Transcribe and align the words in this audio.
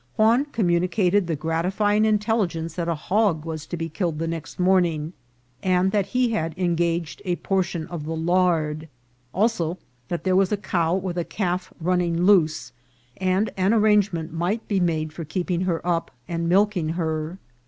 Juan 0.15 0.45
communicated 0.45 1.27
the 1.27 1.35
gratify 1.35 1.95
ing 1.95 2.05
intelligence 2.05 2.73
that 2.73 2.87
a 2.87 2.95
hog 2.95 3.45
was 3.45 3.67
to 3.67 3.77
be 3.77 3.87
killed 3.87 4.17
the 4.17 4.27
next 4.27 4.57
morning, 4.59 5.13
and 5.61 5.91
that 5.91 6.07
he 6.07 6.31
had 6.31 6.57
engaged 6.57 7.21
a 7.23 7.35
portion 7.35 7.85
of 7.85 8.05
the 8.05 8.15
lard; 8.15 8.89
also, 9.31 9.77
that 10.07 10.23
there 10.23 10.35
was 10.35 10.51
a 10.51 10.57
cow 10.57 10.95
with 10.95 11.19
a 11.19 11.23
calf 11.23 11.71
running 11.79 12.23
loose, 12.23 12.71
and 13.17 13.51
an 13.55 13.75
arrangement 13.75 14.33
might 14.33 14.67
be 14.67 14.79
made 14.79 15.13
for 15.13 15.23
keeping 15.23 15.61
her 15.61 15.85
up 15.85 16.09
and 16.27 16.49
milking 16.49 16.89
her. 16.97 17.37